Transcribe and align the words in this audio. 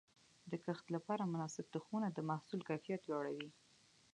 د 0.51 0.53
کښت 0.65 0.85
لپاره 0.95 1.29
مناسب 1.33 1.65
تخمونه 1.75 2.07
د 2.11 2.17
محصول 2.29 2.61
کیفیت 2.69 3.01
لوړوي. 3.11 3.49